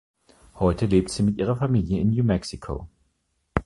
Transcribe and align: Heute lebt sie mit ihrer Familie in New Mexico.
Heute 0.55 0.87
lebt 0.87 1.11
sie 1.11 1.21
mit 1.21 1.37
ihrer 1.37 1.55
Familie 1.57 2.01
in 2.01 2.09
New 2.09 2.23
Mexico. 2.23 2.89